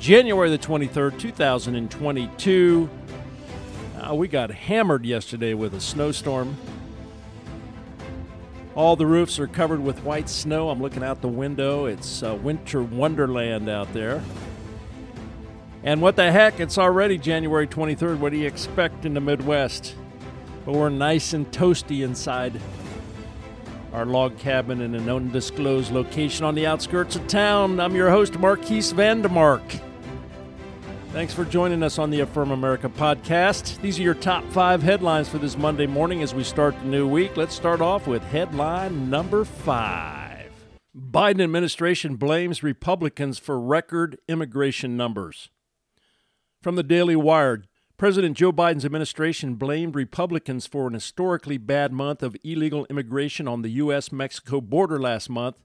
January 0.00 0.48
the 0.48 0.58
23rd, 0.58 1.18
2022. 1.18 2.88
Uh, 3.98 4.14
we 4.14 4.28
got 4.28 4.50
hammered 4.50 5.04
yesterday 5.04 5.54
with 5.54 5.74
a 5.74 5.80
snowstorm. 5.80 6.56
All 8.76 8.94
the 8.94 9.06
roofs 9.06 9.40
are 9.40 9.48
covered 9.48 9.80
with 9.80 10.04
white 10.04 10.28
snow. 10.28 10.70
I'm 10.70 10.80
looking 10.80 11.02
out 11.02 11.20
the 11.20 11.26
window. 11.26 11.86
It's 11.86 12.22
uh, 12.22 12.36
winter 12.36 12.80
wonderland 12.80 13.68
out 13.68 13.92
there. 13.92 14.22
And 15.82 16.00
what 16.00 16.14
the 16.14 16.30
heck? 16.30 16.60
It's 16.60 16.78
already 16.78 17.18
January 17.18 17.66
23rd. 17.66 18.18
What 18.18 18.30
do 18.30 18.38
you 18.38 18.46
expect 18.46 19.04
in 19.04 19.14
the 19.14 19.20
Midwest? 19.20 19.96
But 20.64 20.74
we're 20.74 20.90
nice 20.90 21.32
and 21.32 21.50
toasty 21.50 22.04
inside 22.04 22.60
our 23.92 24.06
log 24.06 24.38
cabin 24.38 24.80
in 24.80 24.94
an 24.94 25.08
undisclosed 25.08 25.90
location 25.90 26.44
on 26.44 26.54
the 26.54 26.66
outskirts 26.68 27.16
of 27.16 27.26
town. 27.26 27.80
I'm 27.80 27.96
your 27.96 28.10
host, 28.10 28.38
Marquise 28.38 28.92
Vandemark. 28.92 29.87
Thanks 31.12 31.32
for 31.32 31.46
joining 31.46 31.82
us 31.82 31.98
on 31.98 32.10
the 32.10 32.20
Affirm 32.20 32.50
America 32.50 32.90
podcast. 32.90 33.80
These 33.80 33.98
are 33.98 34.02
your 34.02 34.14
top 34.14 34.44
five 34.50 34.82
headlines 34.82 35.26
for 35.26 35.38
this 35.38 35.56
Monday 35.56 35.86
morning 35.86 36.22
as 36.22 36.34
we 36.34 36.44
start 36.44 36.78
the 36.78 36.86
new 36.86 37.08
week. 37.08 37.34
Let's 37.34 37.54
start 37.54 37.80
off 37.80 38.06
with 38.06 38.22
headline 38.24 39.08
number 39.08 39.46
five 39.46 40.50
Biden 40.94 41.42
administration 41.42 42.16
blames 42.16 42.62
Republicans 42.62 43.38
for 43.38 43.58
record 43.58 44.18
immigration 44.28 44.98
numbers. 44.98 45.48
From 46.62 46.76
the 46.76 46.82
Daily 46.82 47.16
Wire, 47.16 47.64
President 47.96 48.36
Joe 48.36 48.52
Biden's 48.52 48.84
administration 48.84 49.54
blamed 49.54 49.96
Republicans 49.96 50.66
for 50.66 50.88
an 50.88 50.94
historically 50.94 51.56
bad 51.56 51.90
month 51.90 52.22
of 52.22 52.36
illegal 52.44 52.86
immigration 52.90 53.48
on 53.48 53.62
the 53.62 53.70
U.S. 53.70 54.12
Mexico 54.12 54.60
border 54.60 55.00
last 55.00 55.30
month, 55.30 55.56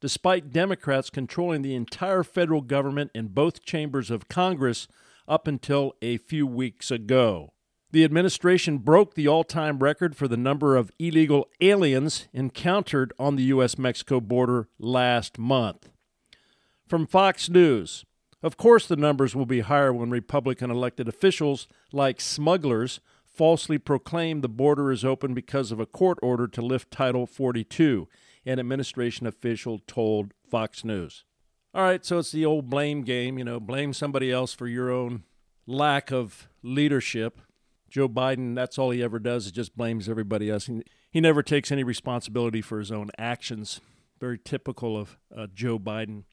despite 0.00 0.52
Democrats 0.52 1.10
controlling 1.10 1.62
the 1.62 1.74
entire 1.74 2.22
federal 2.22 2.62
government 2.62 3.10
in 3.14 3.28
both 3.28 3.64
chambers 3.64 4.10
of 4.10 4.28
Congress 4.28 4.88
up 5.28 5.46
until 5.46 5.94
a 6.02 6.16
few 6.16 6.46
weeks 6.46 6.90
ago. 6.90 7.52
The 7.92 8.04
administration 8.04 8.78
broke 8.78 9.14
the 9.14 9.28
all 9.28 9.44
time 9.44 9.78
record 9.78 10.16
for 10.16 10.28
the 10.28 10.36
number 10.36 10.76
of 10.76 10.92
illegal 10.98 11.48
aliens 11.60 12.28
encountered 12.32 13.12
on 13.18 13.36
the 13.36 13.42
U.S. 13.44 13.76
Mexico 13.78 14.20
border 14.20 14.68
last 14.78 15.38
month. 15.38 15.88
From 16.86 17.06
Fox 17.06 17.48
News, 17.48 18.04
of 18.42 18.56
course, 18.56 18.86
the 18.86 18.96
numbers 18.96 19.34
will 19.34 19.46
be 19.46 19.60
higher 19.60 19.92
when 19.92 20.10
Republican 20.10 20.70
elected 20.70 21.08
officials, 21.08 21.68
like 21.92 22.20
smugglers, 22.20 23.00
falsely 23.24 23.78
proclaim 23.78 24.40
the 24.40 24.48
border 24.48 24.90
is 24.90 25.04
open 25.04 25.34
because 25.34 25.72
of 25.72 25.80
a 25.80 25.86
court 25.86 26.18
order 26.22 26.46
to 26.46 26.62
lift 26.62 26.90
Title 26.90 27.26
42 27.26 28.08
an 28.50 28.58
administration 28.58 29.26
official 29.26 29.78
told 29.86 30.32
Fox 30.50 30.84
News. 30.84 31.24
All 31.72 31.82
right, 31.82 32.04
so 32.04 32.18
it's 32.18 32.32
the 32.32 32.44
old 32.44 32.68
blame 32.68 33.02
game, 33.02 33.38
you 33.38 33.44
know, 33.44 33.60
blame 33.60 33.92
somebody 33.92 34.32
else 34.32 34.52
for 34.52 34.66
your 34.66 34.90
own 34.90 35.22
lack 35.66 36.10
of 36.10 36.48
leadership. 36.62 37.40
Joe 37.88 38.08
Biden, 38.08 38.56
that's 38.56 38.76
all 38.76 38.90
he 38.90 39.02
ever 39.02 39.20
does 39.20 39.46
is 39.46 39.52
just 39.52 39.76
blames 39.76 40.08
everybody 40.08 40.50
else. 40.50 40.66
He, 40.66 40.82
he 41.12 41.20
never 41.20 41.42
takes 41.44 41.70
any 41.70 41.84
responsibility 41.84 42.60
for 42.60 42.80
his 42.80 42.90
own 42.90 43.10
actions. 43.18 43.80
Very 44.18 44.38
typical 44.38 44.96
of 44.96 45.16
uh, 45.34 45.46
Joe 45.54 45.78
Biden. 45.78 46.24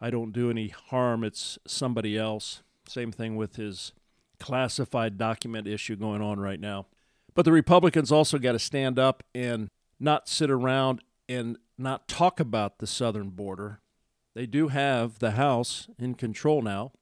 I 0.00 0.08
don't 0.08 0.32
do 0.32 0.50
any 0.50 0.68
harm, 0.68 1.22
it's 1.22 1.58
somebody 1.66 2.16
else. 2.16 2.62
Same 2.88 3.12
thing 3.12 3.36
with 3.36 3.56
his 3.56 3.92
classified 4.40 5.18
document 5.18 5.68
issue 5.68 5.96
going 5.96 6.22
on 6.22 6.40
right 6.40 6.58
now. 6.58 6.86
But 7.34 7.44
the 7.44 7.52
Republicans 7.52 8.10
also 8.10 8.38
got 8.38 8.52
to 8.52 8.58
stand 8.58 8.98
up 8.98 9.22
and 9.34 9.68
not 10.00 10.28
sit 10.28 10.50
around 10.50 11.02
and 11.28 11.58
not 11.78 12.08
talk 12.08 12.40
about 12.40 12.78
the 12.78 12.86
southern 12.86 13.30
border. 13.30 13.80
They 14.34 14.46
do 14.46 14.68
have 14.68 15.18
the 15.18 15.32
House 15.32 15.88
in 15.98 16.14
control 16.14 16.62
now. 16.62 16.92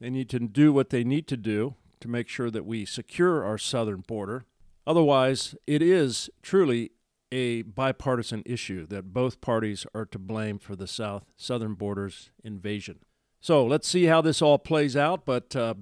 They 0.00 0.10
need 0.10 0.28
to 0.30 0.38
do 0.40 0.72
what 0.72 0.90
they 0.90 1.04
need 1.04 1.26
to 1.28 1.36
do 1.36 1.74
to 2.00 2.08
make 2.08 2.28
sure 2.28 2.50
that 2.50 2.66
we 2.66 2.84
secure 2.84 3.44
our 3.44 3.58
southern 3.58 4.00
border. 4.00 4.44
Otherwise, 4.86 5.54
it 5.66 5.82
is 5.82 6.30
truly 6.42 6.92
a 7.32 7.62
bipartisan 7.62 8.42
issue 8.46 8.86
that 8.86 9.12
both 9.12 9.40
parties 9.40 9.86
are 9.94 10.06
to 10.06 10.18
blame 10.18 10.58
for 10.58 10.76
the 10.76 10.86
south 10.86 11.24
southern 11.36 11.74
border's 11.74 12.30
invasion. 12.44 13.00
So 13.40 13.64
let's 13.64 13.88
see 13.88 14.04
how 14.04 14.20
this 14.20 14.40
all 14.40 14.58
plays 14.58 14.96
out. 14.96 15.24
But 15.24 15.56
uh, 15.56 15.74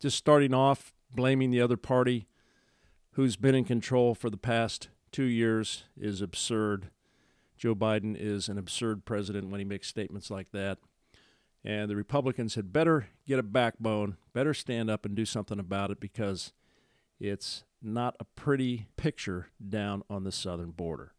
just 0.00 0.16
starting 0.16 0.54
off, 0.54 0.92
blaming 1.14 1.50
the 1.50 1.60
other 1.60 1.76
party 1.76 2.26
who's 3.12 3.36
been 3.36 3.54
in 3.54 3.64
control 3.64 4.14
for 4.14 4.30
the 4.30 4.36
past 4.36 4.88
two 5.12 5.24
years 5.24 5.84
is 5.96 6.20
absurd. 6.20 6.90
Joe 7.62 7.76
Biden 7.76 8.16
is 8.18 8.48
an 8.48 8.58
absurd 8.58 9.04
president 9.04 9.48
when 9.48 9.60
he 9.60 9.64
makes 9.64 9.86
statements 9.86 10.32
like 10.32 10.50
that. 10.50 10.78
And 11.64 11.88
the 11.88 11.94
Republicans 11.94 12.56
had 12.56 12.72
better 12.72 13.06
get 13.24 13.38
a 13.38 13.44
backbone, 13.44 14.16
better 14.32 14.52
stand 14.52 14.90
up 14.90 15.06
and 15.06 15.14
do 15.14 15.24
something 15.24 15.60
about 15.60 15.92
it 15.92 16.00
because 16.00 16.52
it's 17.20 17.62
not 17.80 18.16
a 18.18 18.24
pretty 18.24 18.88
picture 18.96 19.46
down 19.68 20.02
on 20.10 20.24
the 20.24 20.32
southern 20.32 20.72
border. 20.72 21.12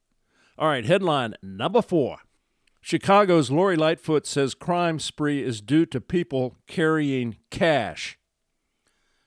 All 0.57 0.67
right, 0.67 0.83
headline 0.83 1.35
number 1.41 1.81
four 1.81 2.17
Chicago's 2.81 3.49
Lori 3.49 3.77
Lightfoot 3.77 4.27
says 4.27 4.53
crime 4.53 4.99
spree 4.99 5.41
is 5.41 5.61
due 5.61 5.85
to 5.85 6.01
people 6.01 6.57
carrying 6.67 7.37
cash. 7.51 8.19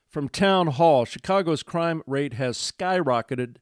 From 0.06 0.28
Town 0.28 0.66
Hall, 0.66 1.06
Chicago's 1.06 1.62
crime 1.62 2.02
rate 2.06 2.34
has 2.34 2.58
skyrocketed 2.58 3.56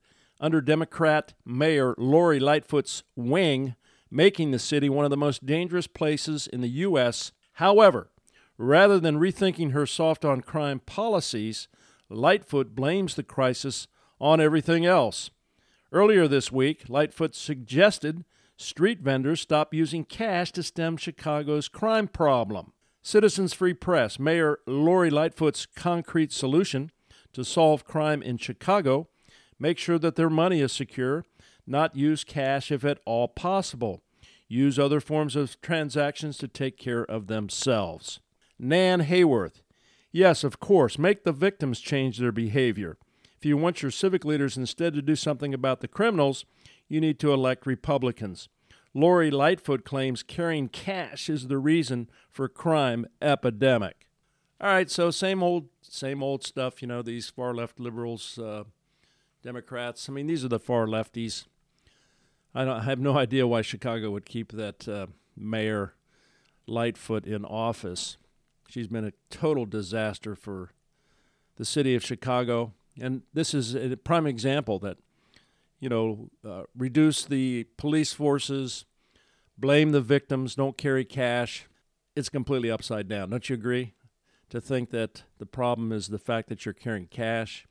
under 0.45 0.61
Democrat 0.61 1.33
Mayor 1.47 1.95
Lori 1.97 2.39
Lightfoot's 2.39 3.03
wing, 3.17 3.77
making 4.11 4.51
the 4.51 4.59
city 4.59 4.91
one 4.91 5.07
of 5.07 5.11
the 5.11 5.17
most 5.17 5.47
dangerous 5.47 5.87
places 5.87 6.47
in 6.47 6.61
the 6.61 6.69
U.S. 6.69 7.33
However, 7.55 8.11
rather 8.59 9.01
than 9.01 9.19
rethinking 9.19 9.73
her 9.73 9.87
soft 9.87 10.23
on 10.23 10.43
crime 10.43 10.81
policies, 10.81 11.67
Lightfoot 12.11 12.75
blames 12.75 13.15
the 13.15 13.23
crisis 13.23 13.89
on 14.21 14.39
everything 14.39 14.85
else. 14.85 15.31
Earlier 15.91 16.29
this 16.29 16.53
week, 16.53 16.91
Lightfoot 16.91 17.35
suggested 17.35 18.27
street 18.59 19.01
vendors 19.01 19.41
stop 19.41 19.73
using 19.73 20.05
cash 20.05 20.53
to 20.53 20.63
stem 20.63 20.99
Chicago's 20.99 21.69
crime 21.69 22.07
problem. 22.07 22.75
Citizens 23.01 23.55
Free 23.55 23.73
Press, 23.73 24.19
Mayor 24.19 24.59
Lori 24.67 25.09
Lightfoot's 25.09 25.65
concrete 25.65 26.33
solution 26.33 26.91
to 27.33 27.47
solve 27.47 27.87
crime 27.87 28.23
in 28.23 28.37
Chicago 28.37 29.09
Make 29.59 29.79
sure 29.79 29.99
that 29.99 30.17
their 30.17 30.31
money 30.31 30.61
is 30.61 30.73
secure, 30.73 31.25
not 31.67 31.97
use 31.97 32.25
cash 32.25 32.71
if 32.71 32.85
at 32.85 32.99
all 33.07 33.29
possible. 33.29 34.03
Use 34.49 34.79
other 34.79 35.01
forms 35.01 35.37
of 35.37 35.61
transactions 35.61 36.39
to 36.39 36.49
take 36.49 36.77
care 36.77 37.05
of 37.05 37.27
themselves. 37.27 38.21
Nan 38.59 39.03
Hayworth. 39.03 39.63
Yes, 40.13 40.45
of 40.45 40.61
course, 40.61 40.99
make 40.99 41.25
the 41.25 41.33
victims 41.33 41.81
change 41.81 42.19
their 42.19 42.33
behavior. 42.33 42.99
If 43.37 43.45
you 43.45 43.57
want 43.57 43.83
your 43.83 43.91
civic 43.91 44.25
leaders 44.25 44.57
instead 44.57 44.95
to 44.95 45.03
do 45.03 45.17
something 45.17 45.53
about 45.53 45.81
the 45.81 45.89
criminals, 45.89 46.45
you 46.89 47.01
need 47.01 47.19
to 47.21 47.33
elect 47.33 47.67
Republicans. 47.67 48.49
Lori 48.95 49.31
Lightfoot 49.31 49.85
claims 49.85 50.23
carrying 50.23 50.69
cash 50.69 51.29
is 51.29 51.49
the 51.49 51.59
reason 51.59 52.09
for 52.31 52.49
crime 52.49 53.07
epidemic. 53.21 54.07
All 54.61 54.69
right, 54.69 54.89
so 54.91 55.11
same 55.11 55.43
old, 55.43 55.67
same 55.83 56.23
old 56.23 56.45
stuff. 56.45 56.81
You 56.81 56.89
know, 56.89 57.03
these 57.03 57.29
far 57.29 57.53
left 57.53 57.81
liberals 57.81 58.39
uh, 58.39 58.65
Democrats. 59.45 60.09
I 60.09 60.13
mean, 60.13 60.27
these 60.27 60.45
are 60.45 60.49
the 60.49 60.59
far 60.59 60.87
lefties. 60.87 61.45
I, 62.55 62.67
I 62.69 62.83
have 62.83 62.99
no 62.99 63.17
idea 63.25 63.47
why 63.47 63.63
Chicago 63.63 64.11
would 64.11 64.25
keep 64.25 64.53
that 64.53 64.89
uh, 64.89 65.07
mayor 65.37 65.95
Lightfoot 66.67 67.27
in 67.27 67.45
office. 67.45 68.17
She's 68.69 68.89
been 68.89 69.05
a 69.05 69.13
total 69.31 69.67
disaster 69.67 70.35
for 70.35 70.71
the 71.57 71.65
city 71.65 71.95
of 71.95 72.05
Chicago, 72.05 72.73
and 72.99 73.23
this 73.35 73.53
is 73.55 73.75
a 73.75 73.97
prime 73.97 74.27
example 74.27 74.79
that 74.81 74.97
you 75.79 75.89
know 75.89 76.31
uh, 76.45 76.63
reduce 76.75 77.25
the 77.25 77.65
police 77.77 78.15
forces, 78.15 78.87
blame 79.59 79.93
the 79.93 80.01
victims, 80.01 80.55
don't 80.55 80.79
carry 80.79 81.05
cash. 81.05 81.67
It's 82.17 82.31
completely 82.31 82.71
upside 82.71 83.09
down. 83.09 83.31
Don't 83.31 83.49
you 83.49 83.55
agree? 83.55 83.93
To 84.51 84.61
think 84.61 84.91
that 84.91 85.25
the 85.39 85.47
problem 85.47 85.93
is 85.93 86.09
the 86.09 86.19
fact 86.19 86.49
that 86.49 86.65
you're 86.65 86.73
carrying 86.73 87.07
cash 87.07 87.67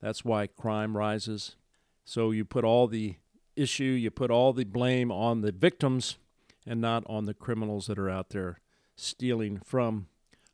that's 0.00 0.24
why 0.24 0.46
crime 0.46 0.96
rises. 0.96 1.56
So 2.04 2.30
you 2.30 2.44
put 2.44 2.64
all 2.64 2.86
the 2.86 3.16
issue, 3.56 3.84
you 3.84 4.10
put 4.10 4.30
all 4.30 4.52
the 4.52 4.64
blame 4.64 5.10
on 5.10 5.40
the 5.40 5.52
victims 5.52 6.18
and 6.66 6.80
not 6.80 7.04
on 7.06 7.24
the 7.24 7.34
criminals 7.34 7.86
that 7.86 7.98
are 7.98 8.10
out 8.10 8.30
there 8.30 8.60
stealing 8.96 9.60
from 9.64 10.08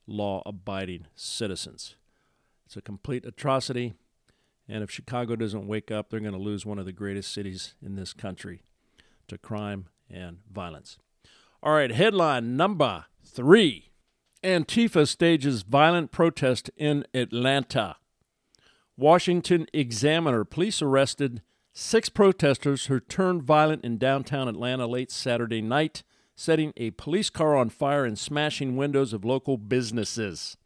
law 0.07 0.43
abiding 0.47 1.07
citizens. 1.15 1.97
It's 2.67 2.77
a 2.77 2.83
complete 2.83 3.25
atrocity. 3.25 3.95
And 4.69 4.83
if 4.83 4.91
Chicago 4.91 5.37
doesn't 5.37 5.67
wake 5.67 5.91
up, 5.91 6.11
they're 6.11 6.21
going 6.21 6.33
to 6.33 6.39
lose 6.39 6.65
one 6.65 6.79
of 6.79 6.87
the 6.87 6.93
greatest 6.93 7.33
cities 7.33 7.75
in 7.85 7.97
this 7.97 8.13
country 8.13 8.63
to 9.29 9.37
crime 9.37 9.89
and 10.09 10.39
violence. 10.51 10.99
All 11.63 11.75
right, 11.75 11.91
headline 11.91 12.57
number 12.57 13.07
three 13.25 13.91
Antifa 14.43 15.07
stages 15.07 15.63
violent 15.63 16.11
protest 16.11 16.71
in 16.77 17.05
Atlanta. 17.15 17.97
Washington 18.97 19.67
Examiner 19.73 20.45
police 20.45 20.83
arrested 20.83 21.43
six 21.73 22.09
protesters 22.09 22.87
who 22.87 23.01
turned 23.01 23.43
violent 23.43 23.85
in 23.85 23.99
downtown 23.99 24.49
Atlanta 24.49 24.87
late 24.87 25.11
Saturday 25.11 25.63
night, 25.63 26.03
setting 26.35 26.73
a 26.77 26.91
police 26.93 27.31
car 27.31 27.57
on 27.57 27.71
fire 27.71 28.05
and 28.05 28.19
smashing 28.19 28.77
windows 28.77 29.13
of 29.13 29.25
local 29.25 29.57
businesses. 29.57 30.57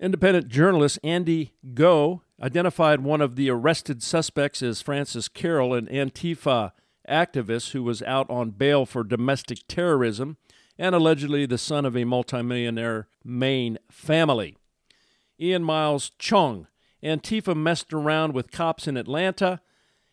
Independent 0.00 0.48
journalist 0.48 0.98
Andy 1.04 1.52
Ngo 1.64 2.22
identified 2.42 3.00
one 3.00 3.20
of 3.20 3.36
the 3.36 3.48
arrested 3.48 4.02
suspects 4.02 4.60
as 4.62 4.82
Francis 4.82 5.28
Carroll, 5.28 5.74
an 5.74 5.86
Antifa 5.86 6.72
activist 7.08 7.70
who 7.70 7.84
was 7.84 8.02
out 8.02 8.28
on 8.28 8.50
bail 8.50 8.84
for 8.84 9.04
domestic 9.04 9.58
terrorism 9.68 10.36
and 10.76 10.94
allegedly 10.94 11.46
the 11.46 11.58
son 11.58 11.84
of 11.84 11.96
a 11.96 12.04
multimillionaire 12.04 13.06
Maine 13.24 13.78
family. 13.90 14.56
Ian 15.40 15.62
Miles 15.62 16.10
Cheong, 16.18 16.66
Antifa 17.02 17.56
messed 17.56 17.92
around 17.92 18.32
with 18.32 18.50
cops 18.50 18.86
in 18.86 18.96
Atlanta. 18.96 19.60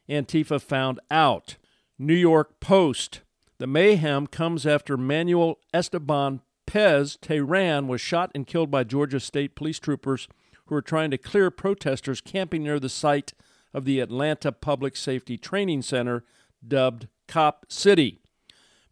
Antifa 0.10 0.62
found 0.62 1.00
out. 1.12 1.58
New 1.98 2.16
York 2.16 2.60
Post. 2.60 3.22
The 3.60 3.68
mayhem 3.68 4.28
comes 4.28 4.66
after 4.66 4.98
Manuel 4.98 5.60
Esteban 5.74 6.42
Paez 6.66 7.18
Terán 7.18 7.88
was 7.88 8.00
shot 8.00 8.32
and 8.34 8.48
killed 8.48 8.72
by 8.72 8.84
Georgia 8.84 9.20
State 9.20 9.56
police 9.56 9.80
troopers 9.80 10.28
who 10.68 10.76
were 10.76 10.82
trying 10.82 11.12
to 11.12 11.18
clear 11.18 11.50
protesters 11.50 12.22
camping 12.22 12.64
near 12.64 12.80
the 12.80 12.90
site 12.90 13.34
of 13.74 13.86
the 13.86 14.00
Atlanta 14.00 14.52
Public 14.52 14.96
Safety 14.96 15.38
Training 15.38 15.82
Center, 15.82 16.24
dubbed 16.66 17.08
Cop 17.28 17.66
City. 17.70 18.20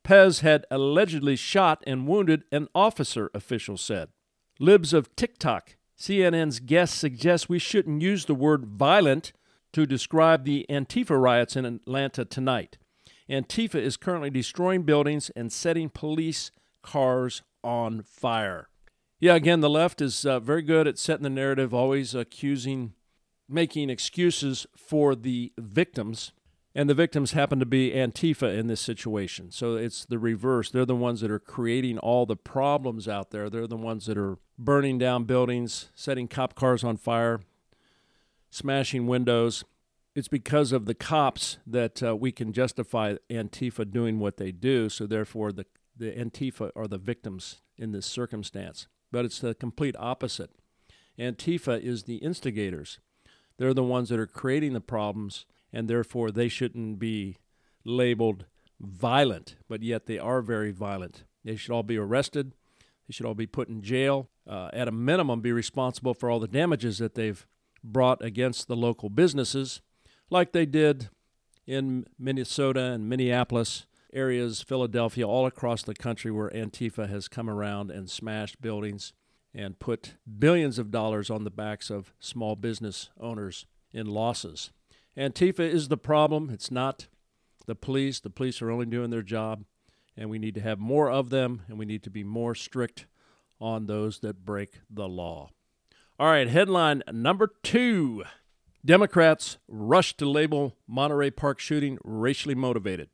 Pez 0.04 0.42
had 0.42 0.66
allegedly 0.72 1.36
shot 1.36 1.84
and 1.86 2.08
wounded 2.08 2.44
an 2.52 2.68
officer, 2.74 3.30
officials 3.34 3.82
said. 3.82 4.10
Libs 4.60 4.94
of 4.94 5.16
TikTok. 5.16 5.76
CNN's 5.98 6.60
guest 6.60 6.96
suggests 6.96 7.50
we 7.50 7.60
shouldn't 7.60 8.02
use 8.02 8.26
the 8.26 8.36
word 8.36 8.66
violent 8.66 9.34
to 9.74 9.86
describe 9.86 10.46
the 10.46 10.66
Antifa 10.70 11.20
riots 11.20 11.56
in 11.56 11.66
Atlanta 11.66 12.24
tonight. 12.24 12.78
Antifa 13.30 13.76
is 13.76 13.98
currently 13.98 14.30
destroying 14.30 14.84
buildings 14.84 15.32
and 15.36 15.52
setting 15.52 15.90
police 15.90 16.52
cars 16.82 17.42
on 17.64 18.04
fire. 18.04 18.70
Yeah, 19.20 19.36
again, 19.36 19.62
the 19.62 19.70
left 19.70 20.00
is 20.00 20.26
uh, 20.26 20.40
very 20.40 20.62
good 20.62 20.88
at 20.88 21.00
setting 21.00 21.24
the 21.24 21.30
narrative, 21.30 21.74
always 21.74 22.14
accusing, 22.14 22.94
making 23.50 23.90
excuses 23.90 24.68
for 24.76 25.16
the 25.16 25.52
victims. 25.58 26.32
And 26.76 26.90
the 26.90 26.94
victims 26.94 27.32
happen 27.32 27.60
to 27.60 27.66
be 27.66 27.92
Antifa 27.92 28.56
in 28.56 28.68
this 28.68 28.82
situation. 28.82 29.52
So 29.52 29.76
it's 29.76 30.06
the 30.06 30.20
reverse. 30.20 30.70
They're 30.70 30.86
the 30.86 30.96
ones 30.96 31.22
that 31.22 31.32
are 31.32 31.40
creating 31.40 31.98
all 31.98 32.26
the 32.26 32.36
problems 32.36 33.08
out 33.08 33.32
there. 33.32 33.50
They're 33.50 33.68
the 33.68 33.76
ones 33.76 34.06
that 34.06 34.18
are 34.18 34.38
burning 34.60 35.00
down 35.00 35.24
buildings, 35.24 35.90
setting 35.96 36.28
cop 36.28 36.54
cars 36.54 36.84
on 36.84 36.98
fire, 36.98 37.42
smashing 38.52 39.08
windows. 39.08 39.64
It's 40.14 40.28
because 40.28 40.72
of 40.72 40.86
the 40.86 40.94
cops 40.94 41.58
that 41.66 42.04
uh, 42.04 42.16
we 42.16 42.32
can 42.32 42.54
justify 42.54 43.16
Antifa 43.30 43.90
doing 43.90 44.20
what 44.20 44.38
they 44.38 44.52
do. 44.52 44.90
So 44.90 45.08
therefore, 45.08 45.52
the, 45.52 45.66
the 45.96 46.12
Antifa 46.12 46.72
are 46.76 46.88
the 46.88 46.98
victims 47.00 47.62
in 47.78 47.92
this 47.92 48.06
circumstance 48.06 48.88
but 49.12 49.26
it's 49.26 49.40
the 49.40 49.56
complete 49.56 49.96
opposite. 49.98 50.52
Antifa 51.20 51.82
is 51.82 52.04
the 52.04 52.18
instigators. 52.18 53.00
They're 53.58 53.74
the 53.74 53.84
ones 53.84 54.10
that 54.10 54.20
are 54.20 54.28
creating 54.28 54.74
the 54.74 54.82
problems, 54.82 55.46
and 55.72 55.88
therefore 55.88 56.32
they 56.32 56.48
shouldn't 56.48 57.00
be 57.00 57.38
labeled 57.84 58.46
violent, 58.80 59.56
but 59.68 59.84
yet 59.84 60.06
they 60.06 60.20
are 60.20 60.42
very 60.42 60.72
violent. 60.72 61.24
They 61.44 61.56
should 61.56 61.72
all 61.72 61.84
be 61.84 61.98
arrested. 61.98 62.54
They 63.08 63.14
should 63.14 63.26
all 63.26 63.34
be 63.34 63.48
put 63.48 63.70
in 63.70 63.82
jail. 63.82 64.30
Uh, 64.48 64.70
at 64.74 64.88
a 64.88 64.92
minimum, 64.92 65.42
be 65.42 65.52
responsible 65.52 66.14
for 66.14 66.30
all 66.30 66.40
the 66.40 66.48
damages 66.48 66.98
that 67.00 67.16
they've 67.16 67.46
brought 67.84 68.24
against 68.24 68.68
the 68.68 68.76
local 68.76 69.10
businesses, 69.10 69.82
like 70.30 70.52
they 70.52 70.66
did 70.66 71.10
in 71.66 72.06
Minnesota 72.18 72.82
and 72.82 73.10
Minneapolis 73.10 73.86
areas, 74.14 74.62
Philadelphia, 74.62 75.28
all 75.28 75.46
across 75.46 75.84
the 75.84 75.94
country 75.94 76.32
where 76.32 76.50
Antifa 76.50 77.10
has 77.10 77.28
come 77.28 77.50
around 77.50 77.92
and 77.92 78.10
smashed 78.10 78.62
buildings 78.62 79.14
and 79.54 79.80
put 79.80 80.16
billions 80.40 80.80
of 80.80 80.92
dollars 80.92 81.30
on 81.30 81.44
the 81.44 81.52
backs 81.52 81.90
of 81.90 82.14
small 82.20 82.56
business 82.56 83.10
owners 83.20 83.66
in 83.92 84.08
losses. 84.08 84.72
Antifa 85.18 85.62
is 85.62 85.88
the 85.88 85.98
problem. 85.98 86.50
It's 86.52 86.70
not 86.70 87.08
the 87.66 87.76
police. 87.76 88.20
The 88.20 88.30
police 88.30 88.62
are 88.62 88.70
only 88.70 88.86
doing 88.86 89.10
their 89.10 89.24
job, 89.24 89.64
and 90.16 90.30
we 90.30 90.38
need 90.38 90.54
to 90.56 90.62
have 90.62 90.80
more 90.80 91.10
of 91.10 91.32
them, 91.32 91.64
and 91.68 91.80
we 91.80 91.86
need 91.86 92.04
to 92.04 92.12
be 92.12 92.24
more 92.24 92.54
strict 92.54 93.08
on 93.60 93.88
those 93.88 94.20
that 94.20 94.46
break 94.46 94.82
the 94.90 95.08
law. 95.08 95.50
All 96.20 96.28
right, 96.28 96.48
headline 96.48 97.04
number 97.12 97.52
two 97.64 98.24
Democrats 98.86 99.58
rush 99.68 100.16
to 100.18 100.30
label 100.30 100.78
Monterey 100.88 101.32
Park 101.32 101.60
shooting 101.60 101.98
racially 102.04 102.56
motivated. 102.56 103.10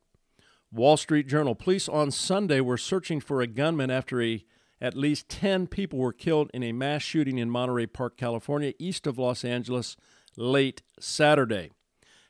Wall 0.71 0.97
Street 0.97 1.27
Journal. 1.27 1.55
Police 1.55 1.87
on 1.87 2.11
Sunday 2.11 2.59
were 2.59 2.77
searching 2.77 3.21
for 3.21 3.41
a 3.41 3.47
gunman 3.47 3.91
after 3.91 4.21
a, 4.21 4.43
at 4.81 4.97
least 4.97 5.29
10 5.29 5.67
people 5.67 5.99
were 5.99 6.11
killed 6.11 6.49
in 6.53 6.63
a 6.63 6.73
mass 6.73 7.01
shooting 7.01 7.37
in 7.37 7.49
Monterey 7.49 7.85
Park, 7.85 8.17
California, 8.17 8.73
east 8.77 9.07
of 9.07 9.17
Los 9.17 9.45
Angeles, 9.45 9.95
late 10.35 10.81
Saturday. 10.99 11.71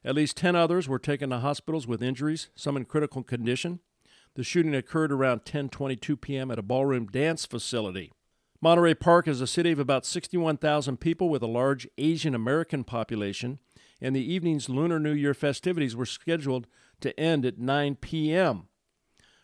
At 0.05 0.15
least 0.15 0.37
10 0.37 0.55
others 0.55 0.87
were 0.87 0.99
taken 0.99 1.29
to 1.29 1.39
hospitals 1.39 1.87
with 1.87 2.03
injuries, 2.03 2.49
some 2.55 2.75
in 2.75 2.85
critical 2.85 3.23
condition. 3.23 3.79
The 4.35 4.43
shooting 4.43 4.75
occurred 4.75 5.11
around 5.11 5.45
10:22 5.45 6.19
p.m. 6.19 6.51
at 6.51 6.59
a 6.59 6.63
ballroom 6.63 7.07
dance 7.07 7.45
facility. 7.45 8.11
Monterey 8.61 8.95
Park 8.95 9.27
is 9.27 9.41
a 9.41 9.47
city 9.47 9.71
of 9.71 9.79
about 9.79 10.05
61,000 10.05 10.97
people 10.97 11.29
with 11.29 11.43
a 11.43 11.47
large 11.47 11.87
Asian 11.97 12.33
American 12.33 12.83
population, 12.83 13.59
and 14.01 14.15
the 14.15 14.33
evening's 14.33 14.69
Lunar 14.69 14.99
New 14.99 15.11
Year 15.11 15.33
festivities 15.33 15.95
were 15.95 16.05
scheduled 16.05 16.67
to 17.01 17.17
end 17.19 17.45
at 17.45 17.59
9 17.59 17.95
p.m. 17.95 18.69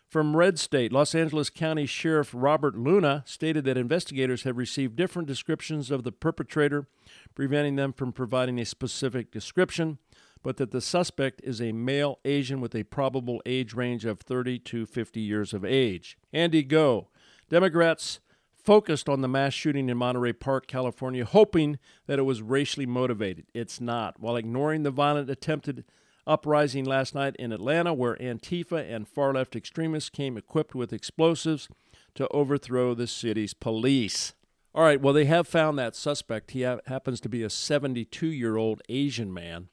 From 0.08 0.36
Red 0.36 0.58
State, 0.58 0.92
Los 0.92 1.14
Angeles 1.14 1.50
County 1.50 1.86
Sheriff 1.86 2.32
Robert 2.34 2.76
Luna 2.76 3.22
stated 3.26 3.64
that 3.64 3.76
investigators 3.76 4.42
have 4.42 4.56
received 4.56 4.96
different 4.96 5.28
descriptions 5.28 5.92
of 5.92 6.02
the 6.02 6.10
perpetrator, 6.10 6.88
preventing 7.34 7.76
them 7.76 7.92
from 7.92 8.12
providing 8.12 8.58
a 8.58 8.64
specific 8.64 9.30
description, 9.30 9.98
but 10.42 10.56
that 10.56 10.70
the 10.70 10.80
suspect 10.80 11.40
is 11.44 11.60
a 11.60 11.72
male 11.72 12.18
Asian 12.24 12.60
with 12.60 12.74
a 12.74 12.84
probable 12.84 13.42
age 13.44 13.74
range 13.74 14.04
of 14.04 14.20
30 14.20 14.58
to 14.60 14.86
50 14.86 15.20
years 15.20 15.52
of 15.52 15.64
age. 15.64 16.18
Andy 16.32 16.64
Ngo, 16.64 17.06
Democrats 17.48 18.20
focused 18.62 19.08
on 19.08 19.20
the 19.20 19.28
mass 19.28 19.52
shooting 19.52 19.88
in 19.88 19.96
Monterey 19.96 20.32
Park, 20.32 20.66
California, 20.66 21.24
hoping 21.24 21.78
that 22.06 22.18
it 22.18 22.22
was 22.22 22.42
racially 22.42 22.86
motivated. 22.86 23.46
It's 23.54 23.80
not. 23.80 24.20
While 24.20 24.36
ignoring 24.36 24.82
the 24.82 24.90
violent 24.90 25.30
attempted 25.30 25.84
uprising 26.26 26.84
last 26.84 27.14
night 27.14 27.34
in 27.38 27.52
Atlanta, 27.52 27.92
where 27.92 28.16
Antifa 28.16 28.88
and 28.88 29.08
far 29.08 29.34
left 29.34 29.56
extremists 29.56 30.10
came 30.10 30.36
equipped 30.36 30.74
with 30.74 30.92
explosives 30.92 31.68
to 32.14 32.28
overthrow 32.28 32.94
the 32.94 33.06
city's 33.06 33.54
police. 33.54 34.34
All 34.74 34.84
right, 34.84 35.00
well, 35.00 35.14
they 35.14 35.24
have 35.24 35.48
found 35.48 35.78
that 35.78 35.96
suspect. 35.96 36.52
He 36.52 36.62
ha- 36.62 36.78
happens 36.86 37.20
to 37.20 37.28
be 37.28 37.42
a 37.42 37.50
72 37.50 38.26
year 38.26 38.56
old 38.56 38.82
Asian 38.88 39.32
man. 39.34 39.68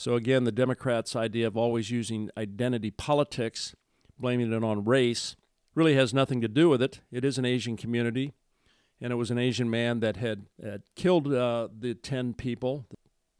So, 0.00 0.14
again, 0.14 0.44
the 0.44 0.50
Democrats' 0.50 1.14
idea 1.14 1.46
of 1.46 1.58
always 1.58 1.90
using 1.90 2.30
identity 2.34 2.90
politics, 2.90 3.76
blaming 4.18 4.50
it 4.50 4.64
on 4.64 4.86
race, 4.86 5.36
really 5.74 5.94
has 5.94 6.14
nothing 6.14 6.40
to 6.40 6.48
do 6.48 6.70
with 6.70 6.80
it. 6.80 7.00
It 7.12 7.22
is 7.22 7.36
an 7.36 7.44
Asian 7.44 7.76
community, 7.76 8.32
and 8.98 9.12
it 9.12 9.16
was 9.16 9.30
an 9.30 9.36
Asian 9.36 9.68
man 9.68 10.00
that 10.00 10.16
had, 10.16 10.46
had 10.64 10.84
killed 10.96 11.30
uh, 11.30 11.68
the 11.78 11.92
10 11.92 12.32
people, 12.32 12.86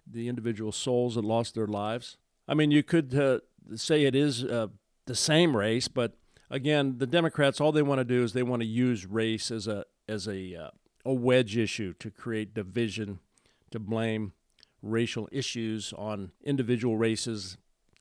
the 0.07 0.29
individual 0.29 0.71
souls 0.71 1.15
that 1.15 1.25
lost 1.25 1.55
their 1.55 1.67
lives. 1.67 2.19
I 2.47 2.53
mean, 2.53 2.71
you 2.71 2.83
could 2.83 3.15
uh, 3.15 3.39
say 3.75 4.05
it 4.05 4.15
is 4.15 4.45
uh, 4.45 4.67
the 5.07 5.15
same 5.15 5.57
race, 5.57 5.89
but 5.89 6.13
again, 6.51 6.99
the 6.99 7.07
Democrats 7.07 7.59
all 7.59 7.73
they 7.73 7.81
want 7.81 8.01
to 8.01 8.05
do 8.05 8.23
is 8.23 8.35
they 8.35 8.43
want 8.43 8.61
to 8.61 8.69
use 8.69 9.07
race 9.07 9.51
as 9.51 9.67
a 9.67 9.87
as 10.07 10.29
a 10.29 10.55
uh, 10.57 10.71
a 11.07 11.15
wedge 11.15 11.57
issue 11.57 11.95
to 12.01 12.11
create 12.11 12.53
division, 12.53 13.21
to 13.71 13.79
blame 13.79 14.35
racial 14.83 15.29
issues 15.33 15.93
on 15.97 16.33
individual 16.45 16.97
races, 16.97 17.57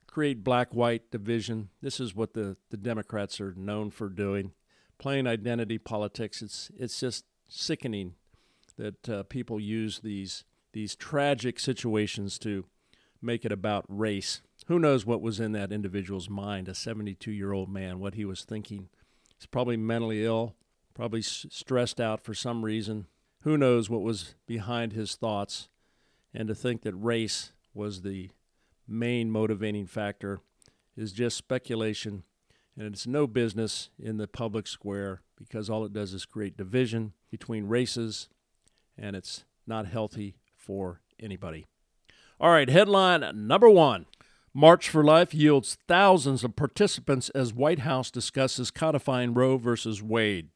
create 0.08 0.44
black 0.44 0.74
white 0.74 1.12
division. 1.12 1.70
This 1.82 2.00
is 2.00 2.16
what 2.16 2.34
the, 2.34 2.58
the 2.70 2.78
Democrats 2.78 3.40
are 3.42 3.54
known 3.56 3.92
for 3.92 4.10
doing, 4.10 4.54
playing 4.98 5.28
identity 5.28 5.78
politics. 5.78 6.42
It's 6.42 6.72
it's 6.78 7.00
just 7.00 7.26
sickening 7.48 8.16
that 8.78 9.10
uh, 9.10 9.24
people 9.24 9.60
use 9.60 10.00
these 10.00 10.44
these 10.72 10.96
tragic 10.96 11.60
situations 11.60 12.38
to 12.40 12.66
make 13.22 13.44
it 13.46 13.52
about 13.52 13.86
race. 13.88 14.42
Who 14.68 14.80
knows 14.80 15.06
what 15.06 15.22
was 15.22 15.40
in 15.40 15.52
that 15.54 15.72
individual's 15.72 16.30
mind, 16.30 16.70
a 16.70 16.76
72 16.76 17.32
year 17.32 17.52
old 17.52 17.70
man, 17.70 18.00
what 18.00 18.14
he 18.14 18.24
was 18.24 18.44
thinking. 18.44 18.90
He's 19.38 19.48
probably 19.48 19.78
mentally 19.78 20.24
ill, 20.26 20.56
probably 20.94 21.20
s- 21.20 21.46
stressed 21.50 22.00
out 22.00 22.22
for 22.24 22.34
some 22.34 22.64
reason. 22.64 23.08
who 23.44 23.58
knows 23.58 23.90
what 23.90 24.02
was 24.02 24.36
behind 24.48 24.92
his 24.94 25.16
thoughts. 25.16 25.70
And 26.34 26.48
to 26.48 26.56
think 26.56 26.84
that 26.84 26.96
race 26.96 27.52
was 27.74 28.02
the 28.02 28.30
main 28.88 29.32
motivating 29.32 29.86
factor 29.86 30.40
is 30.96 31.12
just 31.12 31.38
speculation, 31.38 32.24
and 32.78 32.94
it's 32.94 33.08
no 33.08 33.26
business 33.26 33.90
in 33.98 34.18
the 34.18 34.28
public 34.28 34.68
square 34.68 35.22
because 35.38 35.70
all 35.70 35.86
it 35.86 35.94
does 35.94 36.14
is 36.14 36.26
create 36.26 36.58
division 36.58 37.14
between 37.32 37.68
races, 37.68 38.30
and 38.98 39.16
it's 39.16 39.46
not 39.66 39.88
healthy 39.88 40.36
for 40.56 41.02
anybody. 41.20 41.66
All 42.40 42.52
right, 42.52 42.70
headline 42.70 43.48
number 43.48 43.70
one 43.70 44.06
March 44.54 44.90
for 44.90 45.04
Life 45.04 45.34
yields 45.34 45.78
thousands 45.88 46.44
of 46.44 46.56
participants 46.56 47.30
as 47.30 47.54
White 47.54 47.80
House 47.80 48.10
discusses 48.10 48.72
codifying 48.72 49.34
Roe 49.34 49.58
v. 49.58 49.76
Wade. 50.02 50.50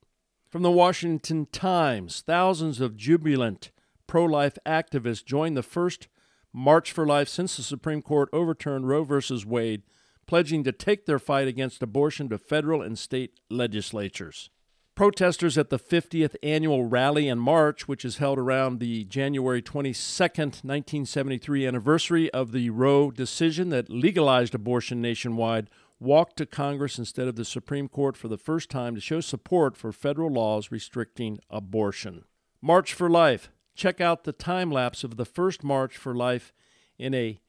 From 0.50 0.62
the 0.62 0.72
Washington 0.72 1.48
Times, 1.52 2.24
thousands 2.26 2.82
of 2.82 2.98
jubilant 2.98 3.72
pro 4.08 4.26
life 4.26 4.58
activists 4.66 5.26
joined 5.26 5.58
the 5.58 5.64
first 5.64 6.08
March 6.54 6.92
for 6.92 7.06
Life 7.06 7.28
since 7.28 7.58
the 7.58 7.64
Supreme 7.64 8.02
Court 8.02 8.30
overturned 8.32 8.88
Roe 8.88 9.04
v. 9.04 9.44
Wade, 9.46 9.84
pledging 10.28 10.64
to 10.64 10.72
take 10.72 11.06
their 11.06 11.20
fight 11.20 11.48
against 11.48 11.82
abortion 11.82 12.30
to 12.30 12.38
federal 12.38 12.82
and 12.82 12.98
state 12.98 13.40
legislatures. 13.50 14.50
Protesters 14.96 15.58
at 15.58 15.72
the 15.72 15.80
50th 15.80 16.36
annual 16.44 16.86
rally 16.86 17.28
and 17.28 17.42
march, 17.42 17.88
which 17.88 18.06
is 18.06 18.18
held 18.18 18.38
around 18.38 18.80
the 18.80 19.06
January 19.06 19.60
22, 19.60 19.96
1973 19.96 21.66
anniversary 21.66 22.30
of 22.30 22.52
the 22.52 22.70
Roe 22.70 23.10
decision 23.10 23.70
that 23.70 23.90
legalized 23.90 24.54
abortion 24.54 25.02
nationwide, 25.02 25.72
walked 26.00 26.38
to 26.38 26.46
Congress 26.46 27.00
instead 27.00 27.28
of 27.28 27.36
the 27.36 27.46
Supreme 27.46 27.88
Court 27.88 28.16
for 28.16 28.28
the 28.28 28.38
first 28.38 28.70
time 28.70 28.94
to 28.94 29.02
show 29.02 29.20
support 29.20 29.76
for 29.76 29.92
federal 29.92 30.32
laws 30.32 30.72
restricting 30.72 31.40
abortion. 31.50 32.26
March 32.62 32.94
for 32.94 33.10
Life. 33.10 33.50
Check 33.76 34.00
out 34.00 34.24
the 34.24 34.32
time 34.34 34.72
lapse 34.72 35.04
of 35.04 35.18
the 35.18 35.26
first 35.26 35.64
March 35.64 35.98
for 35.98 36.14
Life 36.14 36.54
in 36.98 37.14
a 37.14 37.40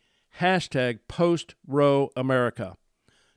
hashtag 0.41 1.01
post 1.09 1.55
Roe 1.67 2.11
America. 2.17 2.77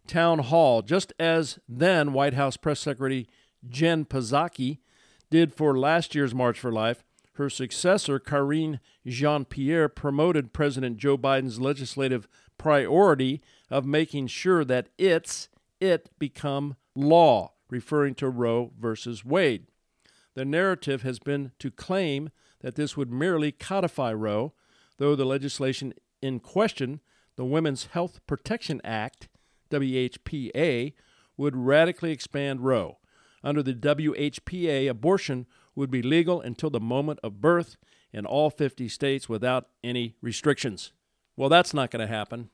Town 0.07 0.39
Hall, 0.39 0.81
just 0.81 1.13
as 1.19 1.59
then 1.67 2.13
White 2.13 2.33
House 2.33 2.57
Press 2.57 2.79
Secretary 2.79 3.27
Jen 3.67 4.05
Psaki 4.05 4.79
did 5.29 5.53
for 5.53 5.77
last 5.77 6.15
year's 6.15 6.33
March 6.33 6.59
for 6.59 6.71
Life, 6.71 7.03
her 7.33 7.49
successor, 7.49 8.19
Karine 8.19 8.79
Jean 9.05 9.45
Pierre, 9.45 9.89
promoted 9.89 10.53
President 10.53 10.97
Joe 10.97 11.17
Biden's 11.17 11.59
legislative 11.59 12.27
priority 12.57 13.41
of 13.69 13.85
making 13.85 14.27
sure 14.27 14.65
that 14.65 14.89
it's 14.97 15.49
it 15.79 16.09
become 16.17 16.75
law, 16.95 17.51
referring 17.69 18.15
to 18.15 18.29
Roe 18.29 18.71
versus 18.79 19.23
Wade. 19.23 19.67
The 20.37 20.45
narrative 20.45 21.01
has 21.01 21.17
been 21.17 21.51
to 21.57 21.71
claim 21.71 22.29
that 22.59 22.75
this 22.75 22.95
would 22.95 23.11
merely 23.11 23.51
codify 23.51 24.13
Roe, 24.13 24.53
though 24.99 25.15
the 25.15 25.25
legislation 25.25 25.95
in 26.21 26.39
question, 26.41 26.99
the 27.37 27.43
Women's 27.43 27.87
Health 27.87 28.19
Protection 28.27 28.79
Act, 28.83 29.29
WHPA, 29.71 30.93
would 31.37 31.55
radically 31.55 32.11
expand 32.11 32.61
Roe. 32.61 32.99
Under 33.43 33.63
the 33.63 33.73
WHPA, 33.73 34.87
abortion 34.87 35.47
would 35.73 35.89
be 35.89 36.03
legal 36.03 36.39
until 36.39 36.69
the 36.69 36.79
moment 36.79 37.19
of 37.23 37.41
birth 37.41 37.75
in 38.13 38.27
all 38.27 38.51
50 38.51 38.87
states 38.89 39.27
without 39.27 39.69
any 39.83 40.17
restrictions. 40.21 40.93
Well, 41.35 41.49
that's 41.49 41.73
not 41.73 41.89
going 41.89 42.07
to 42.07 42.13
happen. 42.13 42.51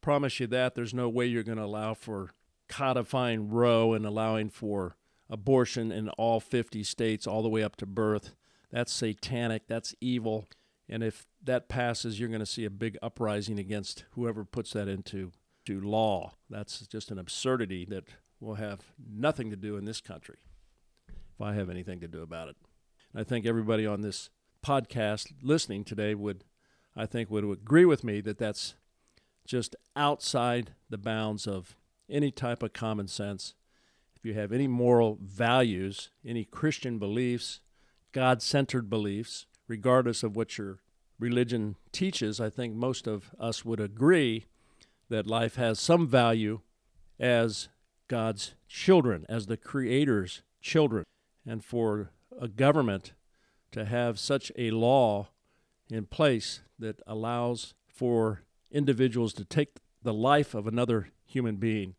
Promise 0.00 0.40
you 0.40 0.46
that. 0.46 0.74
There's 0.74 0.94
no 0.94 1.10
way 1.10 1.26
you're 1.26 1.42
going 1.42 1.58
to 1.58 1.64
allow 1.64 1.92
for 1.92 2.30
codifying 2.66 3.50
Roe 3.50 3.92
and 3.92 4.06
allowing 4.06 4.48
for 4.48 4.96
abortion 5.30 5.90
in 5.90 6.08
all 6.10 6.40
50 6.40 6.82
states 6.82 7.26
all 7.26 7.42
the 7.42 7.48
way 7.48 7.62
up 7.62 7.76
to 7.76 7.86
birth. 7.86 8.34
That's 8.70 8.92
satanic. 8.92 9.66
That's 9.68 9.94
evil. 10.00 10.46
And 10.88 11.02
if 11.02 11.26
that 11.42 11.68
passes, 11.68 12.20
you're 12.20 12.28
going 12.28 12.40
to 12.40 12.46
see 12.46 12.64
a 12.64 12.70
big 12.70 12.98
uprising 13.02 13.58
against 13.58 14.04
whoever 14.12 14.44
puts 14.44 14.72
that 14.72 14.88
into 14.88 15.32
to 15.66 15.80
law. 15.80 16.34
That's 16.50 16.86
just 16.86 17.10
an 17.10 17.18
absurdity 17.18 17.84
that 17.86 18.04
will 18.40 18.56
have 18.56 18.80
nothing 18.98 19.50
to 19.50 19.56
do 19.56 19.76
in 19.76 19.84
this 19.84 20.00
country 20.00 20.36
if 21.08 21.40
I 21.40 21.54
have 21.54 21.70
anything 21.70 22.00
to 22.00 22.08
do 22.08 22.22
about 22.22 22.48
it. 22.48 22.56
I 23.14 23.24
think 23.24 23.46
everybody 23.46 23.86
on 23.86 24.02
this 24.02 24.30
podcast 24.64 25.32
listening 25.42 25.84
today 25.84 26.14
would, 26.14 26.44
I 26.96 27.06
think, 27.06 27.30
would 27.30 27.44
agree 27.44 27.84
with 27.84 28.04
me 28.04 28.20
that 28.22 28.38
that's 28.38 28.74
just 29.46 29.76
outside 29.94 30.74
the 30.90 30.98
bounds 30.98 31.46
of 31.46 31.76
any 32.08 32.30
type 32.30 32.62
of 32.62 32.72
common 32.72 33.08
sense. 33.08 33.54
If 34.24 34.28
you 34.28 34.40
have 34.40 34.52
any 34.52 34.66
moral 34.66 35.18
values, 35.20 36.08
any 36.24 36.46
Christian 36.46 36.98
beliefs, 36.98 37.60
God 38.12 38.40
centered 38.40 38.88
beliefs, 38.88 39.44
regardless 39.68 40.22
of 40.22 40.34
what 40.34 40.56
your 40.56 40.78
religion 41.18 41.76
teaches, 41.92 42.40
I 42.40 42.48
think 42.48 42.74
most 42.74 43.06
of 43.06 43.32
us 43.38 43.66
would 43.66 43.80
agree 43.80 44.46
that 45.10 45.26
life 45.26 45.56
has 45.56 45.78
some 45.78 46.08
value 46.08 46.60
as 47.20 47.68
God's 48.08 48.54
children, 48.66 49.26
as 49.28 49.44
the 49.44 49.58
Creator's 49.58 50.40
children. 50.62 51.04
And 51.44 51.62
for 51.62 52.10
a 52.40 52.48
government 52.48 53.12
to 53.72 53.84
have 53.84 54.18
such 54.18 54.50
a 54.56 54.70
law 54.70 55.28
in 55.90 56.06
place 56.06 56.60
that 56.78 57.02
allows 57.06 57.74
for 57.86 58.40
individuals 58.70 59.34
to 59.34 59.44
take 59.44 59.76
the 60.02 60.14
life 60.14 60.54
of 60.54 60.66
another 60.66 61.10
human 61.26 61.56
being 61.56 61.94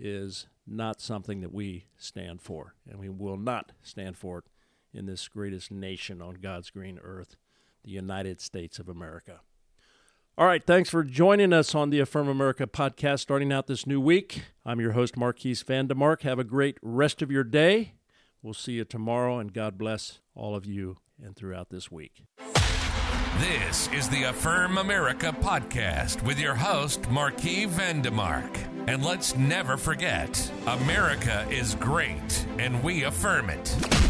is 0.00 0.48
not 0.70 1.00
something 1.00 1.40
that 1.40 1.52
we 1.52 1.86
stand 1.98 2.40
for. 2.40 2.74
And 2.88 2.98
we 2.98 3.08
will 3.08 3.36
not 3.36 3.72
stand 3.82 4.16
for 4.16 4.38
it 4.38 4.44
in 4.92 5.06
this 5.06 5.28
greatest 5.28 5.70
nation 5.70 6.22
on 6.22 6.34
God's 6.34 6.70
green 6.70 6.98
earth, 7.02 7.36
the 7.84 7.90
United 7.90 8.40
States 8.40 8.78
of 8.78 8.88
America. 8.88 9.40
All 10.38 10.46
right, 10.46 10.64
thanks 10.64 10.88
for 10.88 11.04
joining 11.04 11.52
us 11.52 11.74
on 11.74 11.90
the 11.90 12.00
Affirm 12.00 12.28
America 12.28 12.66
podcast 12.66 13.20
starting 13.20 13.52
out 13.52 13.66
this 13.66 13.86
new 13.86 14.00
week. 14.00 14.44
I'm 14.64 14.80
your 14.80 14.92
host, 14.92 15.16
Marquise 15.16 15.62
Vandemark. 15.62 16.22
Have 16.22 16.38
a 16.38 16.44
great 16.44 16.78
rest 16.80 17.20
of 17.20 17.30
your 17.30 17.44
day. 17.44 17.94
We'll 18.42 18.54
see 18.54 18.72
you 18.72 18.84
tomorrow, 18.84 19.38
and 19.38 19.52
God 19.52 19.76
bless 19.76 20.20
all 20.34 20.54
of 20.54 20.64
you 20.64 20.96
and 21.22 21.36
throughout 21.36 21.68
this 21.68 21.90
week. 21.90 22.24
This 23.38 23.88
is 23.92 24.08
the 24.08 24.24
Affirm 24.24 24.78
America 24.78 25.34
podcast 25.40 26.22
with 26.22 26.38
your 26.38 26.54
host, 26.54 27.10
Marquis 27.10 27.66
Vandemark. 27.66 28.69
And 28.90 29.04
let's 29.04 29.36
never 29.36 29.76
forget 29.76 30.50
America 30.66 31.46
is 31.48 31.76
great, 31.76 32.44
and 32.58 32.82
we 32.82 33.04
affirm 33.04 33.48
it. 33.48 34.09